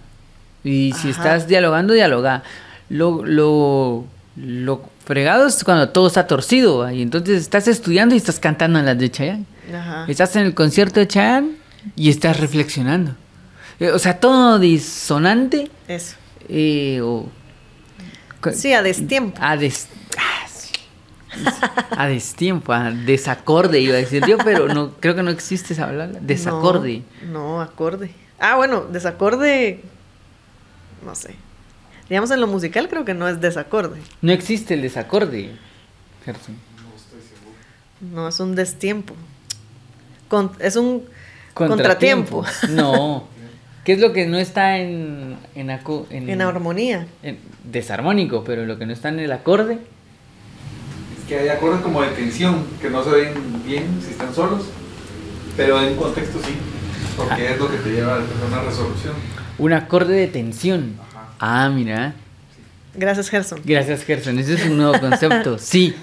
[0.64, 1.20] Y si Ajá.
[1.20, 2.44] estás dialogando, dialoga.
[2.90, 6.94] Lo, lo, lo fregado es cuando todo está torcido, ¿va?
[6.94, 9.46] y entonces estás estudiando y estás cantando en las de Chayanne.
[9.74, 10.06] Ajá.
[10.08, 11.52] Estás en el concierto de Chayanne
[11.96, 13.16] y estás reflexionando.
[13.80, 16.16] Eh, O sea, todo disonante Eso.
[16.50, 17.28] eh, o...
[18.54, 19.38] Sí, a destiempo.
[19.42, 19.88] A des...
[20.18, 20.72] ah, sí.
[21.92, 25.86] A destiempo, a desacorde iba a decir yo, pero no creo que no existe esa
[25.88, 26.20] palabra.
[26.22, 27.04] Desacorde.
[27.24, 28.12] No, no, acorde.
[28.40, 29.82] Ah, bueno, desacorde.
[31.06, 31.36] No sé.
[32.10, 34.00] Digamos en lo musical creo que no es desacorde.
[34.22, 35.52] No existe el desacorde.
[36.24, 36.56] Gerson.
[38.00, 39.14] No, es un destiempo.
[40.30, 41.04] Con- es un
[41.54, 42.46] contratiempo.
[42.70, 43.28] No.
[43.88, 47.08] ¿Qué es lo que no está en en, aco- en, En armonía.
[47.24, 49.76] en- desarmónico, pero lo que no está en el acorde?
[51.18, 53.34] Es que hay acordes como de tensión, que no se ven
[53.66, 54.64] bien si están solos,
[55.56, 56.52] pero en un contexto sí,
[57.16, 58.20] porque es lo que te lleva a
[58.50, 59.14] una resolución.
[59.58, 60.96] Un acorde de tensión.
[61.10, 61.30] Ajá.
[61.40, 62.14] Ah, mira.
[62.94, 63.62] Gracias, Gerson.
[63.64, 64.38] Gracias, Gerson.
[64.38, 65.58] Ese es un nuevo concepto.
[65.60, 65.96] Sí.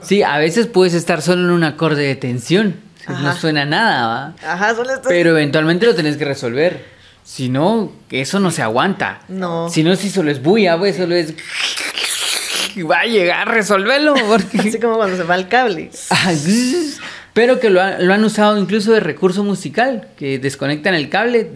[0.00, 2.76] Sí, a veces puedes estar solo en un acorde de tensión.
[3.08, 4.52] No suena nada, ¿va?
[4.52, 5.06] Ajá, solo estás...
[5.08, 6.94] Pero eventualmente lo tenés que resolver.
[7.26, 9.20] Si no, eso no se aguanta.
[9.28, 9.68] No.
[9.68, 11.34] Si no, si solo es bulla, pues solo es.
[12.88, 14.14] Va a llegar, resolverlo.
[14.28, 14.60] Porque...
[14.60, 15.90] Así como cuando se va el cable.
[17.32, 21.50] Pero que lo, ha- lo han usado incluso de recurso musical, que desconectan el cable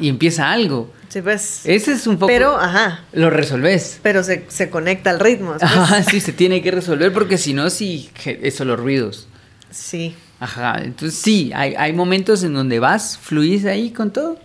[0.00, 0.92] y empieza algo.
[1.08, 1.62] Sí, pues.
[1.64, 2.26] Ese es un poco...
[2.28, 3.04] Pero, ajá.
[3.12, 3.98] Lo resolves.
[4.02, 5.56] Pero se, se conecta al ritmo.
[5.60, 9.28] Ajá, sí, se tiene que resolver porque si no, sí, je- eso los ruidos.
[9.70, 10.14] Sí.
[10.42, 14.40] Ajá, entonces sí, hay, hay momentos en donde vas, fluís ahí con todo.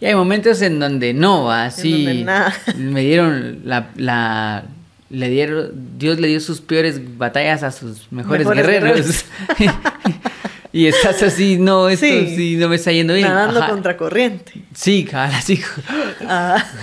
[0.00, 2.24] Y hay momentos en donde no, así.
[2.76, 4.62] Me dieron la, la-
[5.10, 9.24] le dieron, Dios le dio sus peores batallas a sus mejores, Mejores guerreros.
[10.72, 12.34] y estás así, no, esto sí.
[12.36, 12.56] Sí.
[12.56, 13.26] no me está yendo bien.
[13.26, 13.70] Nadando Ajá.
[13.70, 14.52] contracorriente.
[14.72, 15.60] Sí, cabal, así.
[16.28, 16.64] Ah,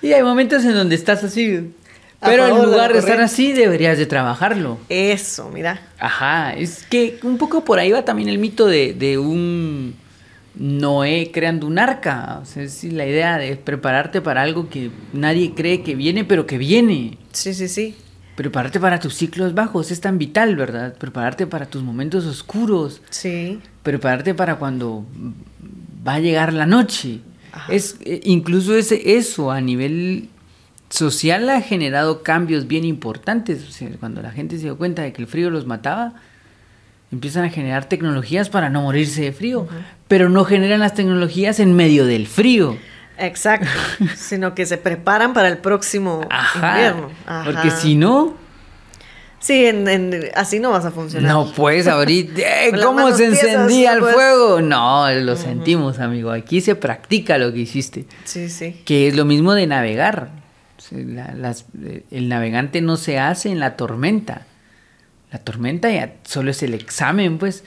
[0.00, 1.72] Y hay momentos en donde estás así.
[2.24, 4.78] Pero en lugar de estar así, deberías de trabajarlo.
[4.88, 5.80] eso, mira.
[5.98, 9.94] Ajá, es que un poco por ahí va también el mito de, de un
[10.54, 12.40] Noé creando un arca.
[12.42, 16.46] O sea, es la idea de prepararte para algo que nadie cree que viene, pero
[16.46, 17.18] que viene.
[17.32, 17.96] Sí, sí, sí.
[18.36, 20.94] Prepararte para tus ciclos bajos es tan vital, ¿verdad?
[20.96, 23.02] Prepararte para tus momentos oscuros.
[23.10, 23.60] Sí.
[23.82, 25.04] Prepararte para cuando
[26.06, 27.20] va a llegar la noche.
[27.52, 27.72] Ajá.
[27.72, 30.30] Es, eh, incluso ese, eso a nivel
[30.92, 33.66] social ha generado cambios bien importantes.
[33.68, 36.12] O sea, cuando la gente se dio cuenta de que el frío los mataba,
[37.10, 39.66] empiezan a generar tecnologías para no morirse de frío,
[40.08, 42.76] pero no generan las tecnologías en medio del frío.
[43.18, 43.68] Exacto.
[44.16, 46.70] Sino que se preparan para el próximo Ajá.
[46.70, 47.10] invierno.
[47.26, 47.44] Ajá.
[47.50, 48.40] Porque si no,
[49.38, 51.32] Sí, en, en- así no vas a funcionar.
[51.32, 52.32] no puedes abrir.
[52.36, 54.60] ¡Eh, ¿Cómo se encendía el fuego?
[54.60, 56.30] No, lo sentimos, amigo.
[56.30, 58.06] Aquí se practica lo que hiciste.
[58.24, 58.80] Sí, sí.
[58.84, 60.41] Que es lo mismo de navegar.
[60.92, 64.46] La- las- eh, el navegante no se hace en la tormenta.
[65.32, 67.64] La tormenta ya solo es el examen, pues,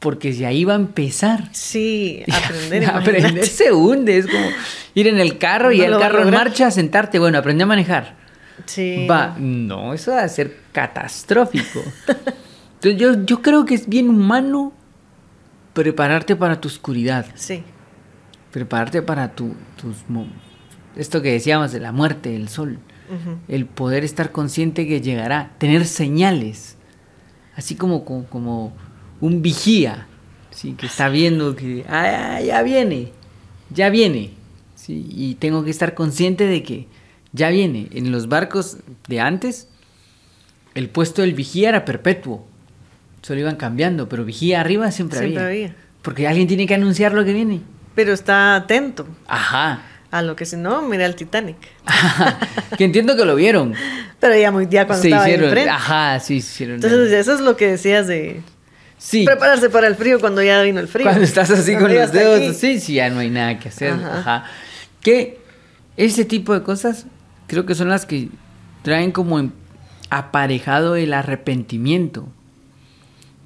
[0.00, 1.48] porque ahí va a empezar.
[1.52, 2.84] Sí, aprender.
[2.90, 3.46] aprender imagínate.
[3.46, 4.18] se hunde.
[4.18, 4.46] Es como
[4.94, 7.18] ir en el carro y No el carro en marcha, sentarte.
[7.18, 8.16] Bueno, aprende a manejar.
[8.64, 9.06] Sí.
[9.08, 11.82] Va, no, eso va a ser catastrófico.
[12.74, 14.72] Entonces yo, yo creo que es bien humano
[15.72, 17.62] prepararte para tu oscuridad, Sí,
[18.50, 19.96] prepararte para tu, tus...
[20.96, 22.78] Esto que decíamos de la muerte, del sol.
[23.46, 26.76] el poder estar consciente que llegará, tener señales,
[27.54, 28.72] así como, como, como
[29.20, 30.08] un vigía,
[30.50, 30.72] ¿sí?
[30.72, 33.12] que está viendo que "Ah, ya viene,
[33.70, 34.30] ya viene,
[34.74, 35.06] ¿sí?
[35.08, 36.88] y tengo que estar consciente de que
[37.32, 37.86] ya viene.
[37.92, 39.68] En los barcos de antes,
[40.74, 42.44] el puesto del vigía era perpetuo,
[43.22, 45.76] solo iban cambiando, pero vigía arriba siempre, Siempre había, había.
[46.02, 47.60] porque alguien tiene que anunciar lo que viene.
[47.94, 49.80] pero está atento Ajá.
[50.18, 51.56] A lo que si no, mira el Titanic.
[52.78, 53.74] que entiendo que lo vieron.
[54.20, 55.70] Pero ya muy ya cuando Se estaba ahí hicieron, enfrente.
[55.70, 56.74] ajá, sí, se hicieron.
[56.76, 58.42] Entonces, eso es lo que decías de
[58.98, 59.24] Sí.
[59.24, 61.04] prepararse para el frío cuando ya vino el frío.
[61.04, 62.54] Cuando estás así Cuando con los dedos, aquí.
[62.54, 63.92] sí, sí, ya no hay nada que hacer.
[63.92, 64.18] Ajá.
[64.18, 64.44] Ajá.
[65.02, 65.38] Que
[65.96, 67.06] ese tipo de cosas
[67.46, 68.28] creo que son las que
[68.82, 69.50] traen como
[70.10, 72.28] aparejado el arrepentimiento.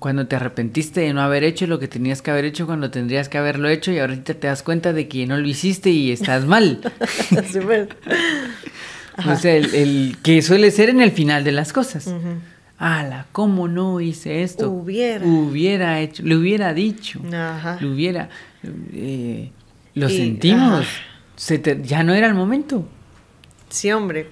[0.01, 3.29] Cuando te arrepentiste de no haber hecho lo que tenías que haber hecho cuando tendrías
[3.29, 6.45] que haberlo hecho y ahorita te das cuenta de que no lo hiciste y estás
[6.47, 6.81] mal.
[9.27, 12.09] O sea, el, el que suele ser en el final de las cosas.
[12.79, 14.71] Ala, ¿cómo no hice esto?
[14.71, 15.27] Hubiera.
[15.27, 17.21] Hubiera hecho, le hubiera dicho.
[17.31, 17.77] Ajá.
[17.81, 18.31] Lo hubiera.
[18.95, 19.51] eh,
[19.95, 20.87] lo Y- sentimos.
[21.37, 22.89] Se te- ya no era el momento.
[23.69, 24.29] Sí, hombre.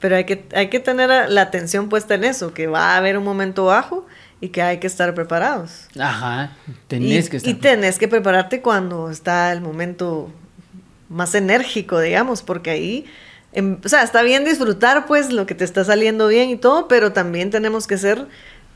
[0.00, 3.16] Pero hay que, hay que tener la atención puesta en eso, que va a haber
[3.16, 4.06] un momento bajo
[4.40, 5.88] y que hay que estar preparados.
[5.98, 6.56] Ajá.
[6.88, 7.50] Tenés y, que estar.
[7.50, 10.30] y tenés que prepararte cuando está el momento
[11.08, 13.06] más enérgico, digamos, porque ahí,
[13.52, 16.88] em, o sea, está bien disfrutar pues lo que te está saliendo bien y todo,
[16.88, 18.26] pero también tenemos que ser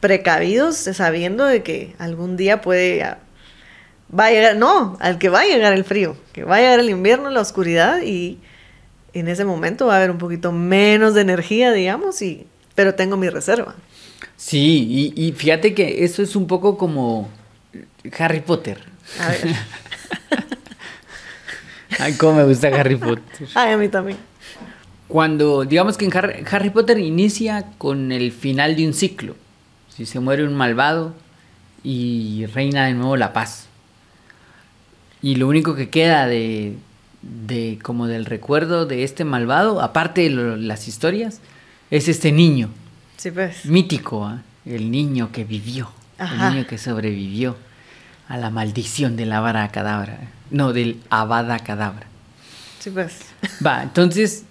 [0.00, 3.18] precavidos sabiendo de que algún día puede, ah,
[4.16, 6.80] va a llegar, no, al que va a llegar el frío, que va a llegar
[6.80, 8.38] el invierno, la oscuridad y
[9.12, 13.16] en ese momento va a haber un poquito menos de energía, digamos, y, pero tengo
[13.16, 13.74] mi reserva.
[14.36, 17.28] Sí, y, y fíjate que eso es un poco como
[18.18, 18.78] Harry Potter.
[19.20, 19.40] A ver.
[21.98, 23.48] Ay, cómo me gusta Harry Potter.
[23.54, 24.18] Ay, a mí también.
[25.08, 29.36] Cuando, digamos que en Harry, Harry Potter inicia con el final de un ciclo.
[29.88, 31.14] Si se muere un malvado
[31.82, 33.66] y reina de nuevo la paz.
[35.20, 36.76] Y lo único que queda de,
[37.22, 41.40] de como del recuerdo de este malvado, aparte de lo- las historias,
[41.90, 42.70] es este niño
[43.20, 43.66] Sí, pues.
[43.66, 44.40] mítico, ¿ah?
[44.64, 46.48] el niño que vivió, Ajá.
[46.48, 47.54] el niño que sobrevivió
[48.28, 52.06] a la maldición de la vara cadabra, no, del abada cadabra.
[52.78, 53.18] Sí, pues.
[53.66, 54.44] Va, entonces,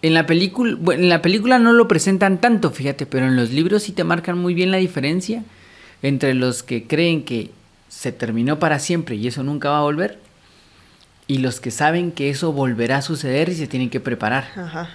[0.00, 3.50] en la película, bueno, en la película no lo presentan tanto, fíjate, pero en los
[3.50, 5.42] libros sí te marcan muy bien la diferencia
[6.02, 7.50] entre los que creen que
[7.88, 10.20] se terminó para siempre y eso nunca va a volver,
[11.26, 14.46] y los que saben que eso volverá a suceder y se tienen que preparar.
[14.54, 14.88] Ajá.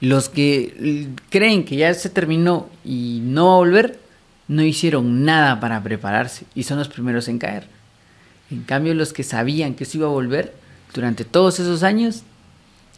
[0.00, 4.00] Los que creen que ya se terminó y no va a volver,
[4.48, 7.66] no hicieron nada para prepararse y son los primeros en caer.
[8.50, 10.54] En cambio, los que sabían que eso iba a volver,
[10.94, 12.22] durante todos esos años,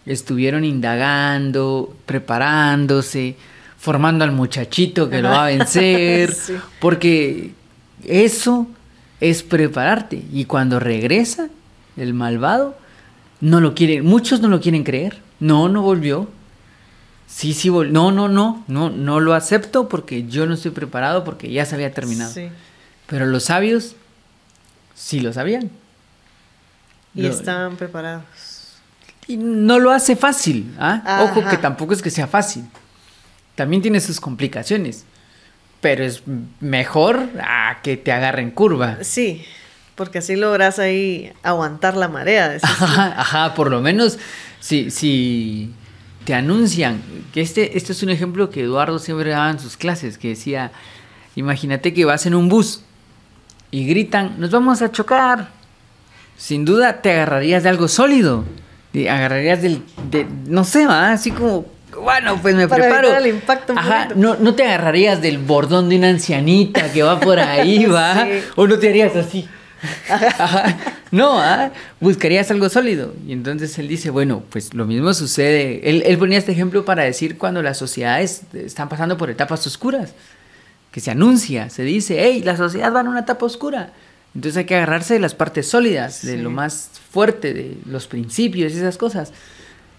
[0.06, 3.36] estuvieron indagando, preparándose,
[3.78, 6.54] formando al muchachito que lo va a vencer, Sí.
[6.80, 7.52] porque
[8.06, 8.66] eso
[9.20, 10.22] es prepararte.
[10.32, 11.48] Y cuando regresa
[11.96, 12.76] el malvado,
[13.40, 15.18] no lo quieren, muchos no lo quieren creer.
[15.40, 16.28] No, no volvió.
[17.35, 21.51] Sí, sí, no, no, no, no, no lo acepto porque yo no estoy preparado porque
[21.51, 22.31] ya se había terminado.
[22.33, 22.49] Sí.
[23.07, 23.97] Pero los sabios
[24.95, 25.71] sí lo sabían.
[27.14, 28.25] Y Lo- estaban preparados.
[29.27, 31.23] y no lo hace fácil, ¿ah?
[31.31, 32.64] Ojo que tampoco es que sea fácil.
[33.55, 35.05] También tiene sus complicaciones.
[35.81, 36.23] Pero es
[36.61, 38.99] mejor a que te agarren curva.
[39.03, 39.45] Sí,
[39.95, 42.59] porque así logras ahí aguantar la marea.
[42.62, 44.18] Ajá, ajá, por lo menos
[44.61, 45.73] si, si
[46.24, 47.00] te anuncian,
[47.32, 50.70] que este, este es un ejemplo que Eduardo siempre daba en sus clases, que decía,
[51.37, 52.82] imagínate que vas en un bus
[53.70, 55.48] y gritan, nos vamos a chocar.
[56.37, 58.44] Sin duda te agarrarías de algo sólido,
[58.92, 61.12] te agarrarías del, de, no sé, ¿va?
[61.12, 61.66] así como,
[62.02, 63.14] bueno, pues me Para preparo.
[63.16, 67.38] el impacto Ajá, no, no te agarrarías del bordón de una ancianita que va por
[67.38, 68.30] ahí, va, Sí.
[68.56, 69.46] o no te harías así.
[70.09, 70.77] Ajá.
[71.12, 71.71] No, ¿ah?
[72.01, 73.14] buscarías algo sólido.
[73.29, 75.81] Y entonces él dice, bueno, pues lo mismo sucede.
[75.90, 80.14] Él, él ponía este ejemplo para decir cuando las sociedades están pasando por etapas oscuras,
[80.90, 83.90] que se anuncia, se dice, hey, la sociedad va en una etapa oscura.
[84.35, 86.42] Entonces hay que agarrarse de las partes sólidas, de Sí.
[86.42, 89.33] lo más fuerte, de los principios y esas cosas.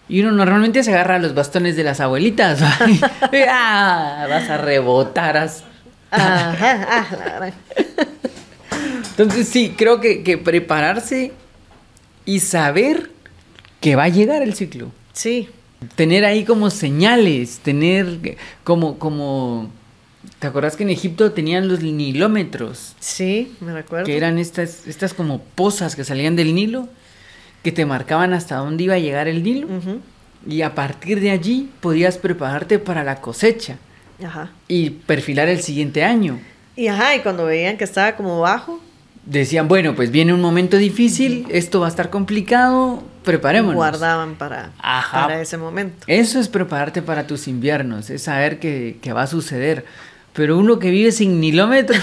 [0.10, 2.60] Y uno normalmente se agarra a los bastones de las abuelitas.
[3.50, 5.38] ah, vas a rebotar.
[5.38, 5.68] hasta-
[6.10, 7.06] Ajá,
[7.40, 7.52] ah,
[9.18, 11.32] entonces sí, creo que, que prepararse
[12.26, 13.12] y saber
[13.80, 14.92] que va a llegar el ciclo.
[15.14, 15.50] Sí,
[15.96, 19.70] Tener ahí como señales, tener como, como
[20.40, 22.96] ¿Te acuerdas que en Egipto tenían los nilómetros?
[23.00, 24.06] Sí, me recuerdo.
[24.06, 26.88] Que eran estas, estas como pozas que salían del Nilo,
[27.62, 29.68] que te marcaban hasta dónde iba a llegar el Nilo.
[29.68, 30.00] Ujú.
[30.48, 33.78] Y a partir de allí podías prepararte para la cosecha
[34.24, 34.52] Ajá.
[34.68, 36.40] y perfilar el siguiente año.
[36.76, 38.82] Y ajá, y cuando veían que estaba como bajo,
[39.26, 43.76] Decían, bueno, pues viene un momento difícil, esto va a estar complicado, preparémonos.
[43.76, 45.22] guardaban para, Ajá.
[45.22, 46.04] para ese momento.
[46.08, 49.86] Eso es prepararte para tus inviernos, es saber que, que va a suceder.
[50.34, 51.96] Pero uno que vive sin nilómetro,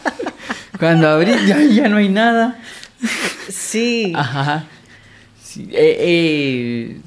[0.78, 2.58] cuando abrí ya, ya no hay nada.
[3.48, 4.12] Sí.
[4.14, 4.66] Ajá.
[5.42, 7.00] Sí, eh, eh,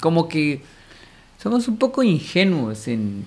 [0.00, 0.62] como que
[1.42, 3.24] somos un poco ingenuos en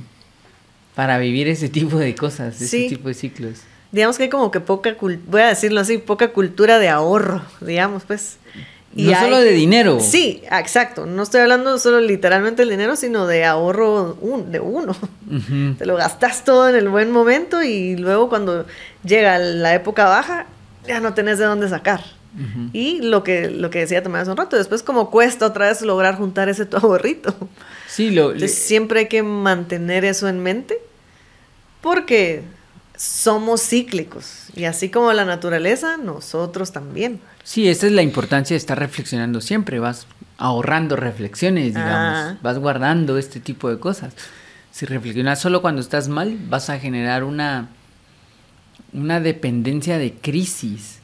[0.95, 3.59] para vivir ese tipo de cosas, ese tipo de ciclos.
[3.91, 8.03] Digamos que hay como que poca, voy a decirlo así, poca cultura de ahorro, digamos,
[8.03, 8.37] pues.
[8.93, 9.99] No hay- solo de dinero.
[9.99, 11.05] Sí, exacto.
[11.05, 14.95] No estoy hablando solo literalmente del dinero, sino de ahorro un- de uno.
[15.77, 18.65] Te lo gastas todo en el buen momento y luego cuando
[19.03, 20.47] llega la época baja,
[20.87, 22.03] ya no tenés de dónde sacar.
[22.73, 25.81] Y lo que, lo que decía también hace un rato, después como cuesta otra vez
[25.81, 27.35] lograr juntar ese tu ahorrito.
[27.87, 30.77] Sí, lo, Entonces siempre hay que mantener eso en mente
[31.81, 32.43] porque
[33.01, 37.21] somos cíclicos y así como la naturaleza, nosotros también.
[37.45, 40.05] Sí, esa es la importancia de estar reflexionando siempre, vas
[40.37, 42.37] ahorrando reflexiones, digamos, Ah.
[42.41, 44.13] vas guardando este tipo de cosas.
[44.71, 47.69] Si reflexionas solo cuando estás mal, vas a generar una,
[48.91, 50.99] una dependencia de crisis.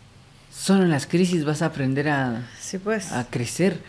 [0.53, 3.11] Solo en las crisis vas a aprender a, Sí, pues.
[3.13, 3.79] a crecer.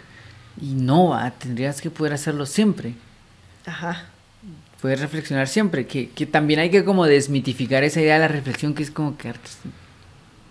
[0.60, 2.94] Y no, ah, tendrías que poder hacerlo siempre.
[3.66, 4.06] Ajá.
[4.86, 5.84] Poder reflexionar siempre.
[5.88, 9.18] Que, que también hay que como desmitificar esa idea de la reflexión que es como
[9.18, 9.32] que...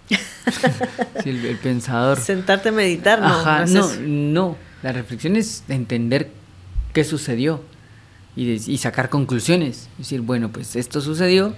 [0.10, 2.20] Sí, el- el pensador.
[2.20, 3.28] Sentarte a meditar, no.
[3.28, 4.58] Ajá, no es no.
[4.84, 6.32] La reflexión es entender
[6.92, 7.64] qué sucedió
[8.36, 9.88] y, de- y sacar conclusiones.
[9.98, 11.56] Decir, bueno, pues esto sucedió,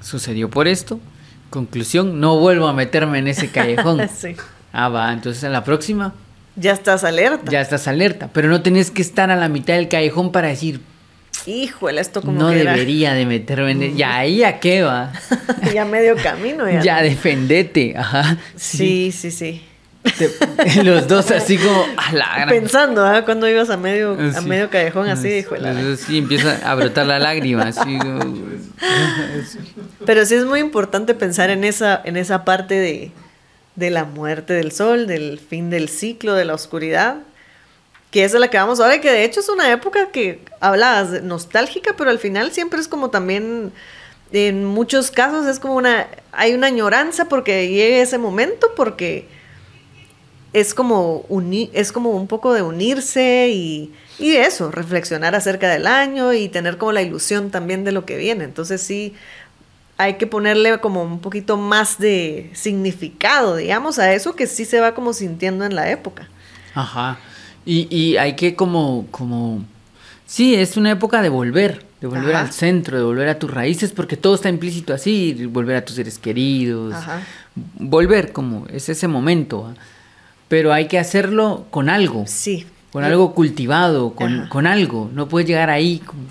[0.00, 0.98] sucedió por esto.
[1.50, 4.00] Conclusión, no vuelvo a meterme en ese callejón.
[4.16, 4.34] Sí.
[4.72, 6.14] Ah, va, entonces a la próxima
[6.56, 7.50] Ya estás alerta.
[7.52, 8.30] ya estás alerta.
[8.32, 10.80] Pero no tenés que estar a la mitad del callejón para decir,
[11.46, 13.82] Híjole, esto como no que era- debería de meterme en...
[13.82, 13.96] el-".
[13.96, 15.12] Ya ahí a qué va.
[15.74, 16.80] ya medio camino ya.
[16.82, 17.94] ya defendete.
[17.96, 18.36] Ajá.
[18.56, 19.62] Sí, sí, sí.
[20.18, 21.84] Te- los dos así como...
[21.96, 23.24] A la gran- Pensando, ¿ah?
[23.24, 27.18] Cuando ibas a medio, a medio callejón así, de la- Sí, empieza a brotar la
[27.18, 27.62] lágrima.
[27.68, 28.36] Así, como-
[30.06, 33.12] Pero sí es muy importante pensar en esa, en esa parte de,
[33.76, 37.18] de la muerte del sol, del fin del ciclo, de la oscuridad,
[38.12, 41.10] que es la que vamos ahora, y que de hecho es una época que hablabas
[41.10, 43.72] de nostálgica, pero al final siempre es como también,
[44.32, 49.26] en muchos casos es como una, hay una añoranza porque llegue ese momento, porque
[50.52, 51.24] es como,
[51.72, 56.76] es como un poco de unirse y, y eso, reflexionar acerca del año y tener
[56.76, 58.44] como la ilusión también de lo que viene.
[58.44, 59.14] Entonces sí,
[59.96, 64.80] hay que ponerle como un poquito más de significado, digamos, a eso que sí se
[64.80, 66.28] va como sintiendo en la época.
[66.74, 67.18] Ajá.
[67.64, 69.64] Y, y hay que como, como...
[70.26, 72.46] Sí, es una época de volver, de volver Ajá.
[72.46, 75.96] al centro, de volver a tus raíces, porque todo está implícito así, volver a tus
[75.96, 76.94] seres queridos.
[76.94, 77.22] Ajá.
[77.74, 79.74] Volver, como es ese momento.
[80.48, 82.24] Pero hay que hacerlo con algo.
[82.26, 82.66] Sí.
[82.92, 85.10] con algo cultivado, con, con algo.
[85.12, 86.22] No puedes llegar ahí como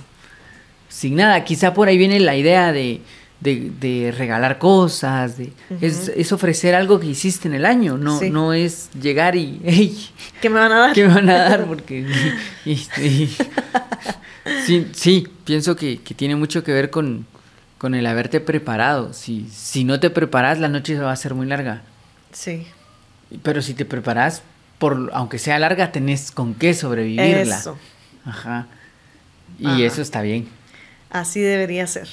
[0.92, 1.44] sin nada.
[1.44, 3.02] Quizá por ahí viene la idea de,
[3.42, 5.52] de, de regalar cosas, de,
[5.82, 8.30] es, es ofrecer algo que hiciste en el año, no, Sí.
[8.30, 10.10] no es llegar y, hey,
[10.42, 10.94] ¿Qué me van a dar?
[10.94, 11.66] ¿qué me van a dar?
[11.66, 12.06] Porque
[12.66, 13.36] y- y-
[14.66, 17.26] sí, sí, pienso que, que tiene mucho que ver con,
[17.78, 19.14] con el haberte preparado.
[19.14, 21.82] Si, si no te preparas, la noche va a ser muy larga.
[22.32, 22.66] Sí.
[23.44, 24.42] Pero si te preparas,
[24.78, 27.58] por, aunque sea larga, tenés con qué sobrevivirla.
[27.58, 27.78] Eso.
[28.26, 28.68] Ajá.
[29.60, 29.80] Y Ajá.
[29.84, 30.48] eso está bien.
[31.10, 32.08] Así debería ser.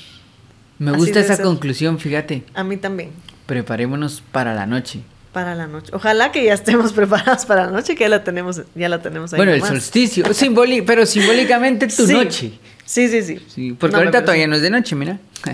[0.79, 1.45] Me Así gusta esa ser.
[1.45, 2.45] conclusión, fíjate.
[2.55, 3.11] A mí también.
[3.47, 5.01] Preparémonos para la noche.
[5.33, 5.91] Para la noche.
[5.95, 9.33] Ojalá que ya estemos preparados para la noche, que ya la tenemos, ya la tenemos
[9.33, 9.37] ahí.
[9.39, 12.13] bueno, el solsticio, simboli- pero simbólicamente tu Sí.
[12.13, 12.53] noche.
[12.85, 13.45] Sí, sí, sí.
[13.55, 15.19] Sí, porque No, ahorita todavía no es de noche, mira.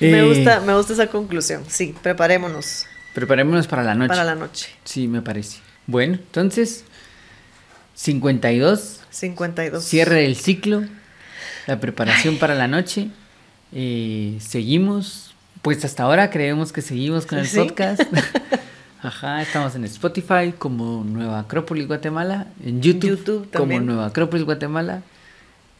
[0.00, 1.64] Me Eh, gusta, me gusta esa conclusión.
[1.68, 4.08] Sí, preparémonos Preparémonos para la noche.
[4.08, 4.68] para la noche.
[4.84, 5.58] Sí, me parece.
[5.86, 6.84] Bueno, entonces,
[7.94, 9.84] 52, 52.
[9.84, 10.82] cierre del ciclo,
[11.66, 13.08] la preparación para la noche.
[13.72, 17.58] Eh, seguimos, pues hasta ahora creemos que seguimos con el Sí.
[17.58, 18.02] podcast.
[19.02, 23.78] Ajá, estamos en Spotify como Nueva Acrópolis Guatemala, en YouTube, YouTube como.
[23.80, 25.02] Nueva Acrópolis Guatemala,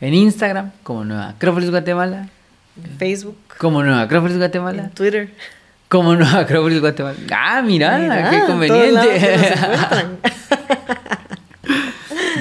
[0.01, 2.29] en Instagram como Nueva Acrópolis Guatemala,
[2.77, 5.31] En Facebook, como Nueva Acrópolis en Guatemala, Twitter.
[5.89, 7.17] como Nueva Acrópolis Guatemala.
[7.33, 9.55] Ah, mira, Mira, qué en conveniente.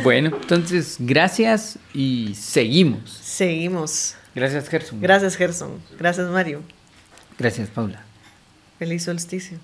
[0.04, 3.10] Bueno, entonces, gracias y seguimos.
[3.10, 4.16] Seguimos.
[4.36, 5.00] Gracias, Gerson.
[5.00, 5.82] Gracias, Gerson.
[5.98, 6.62] Gracias, Mario.
[7.40, 8.04] Gracias, Paula.
[8.80, 9.60] Feliz solsticio.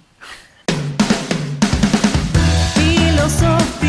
[2.76, 3.89] Filosofía.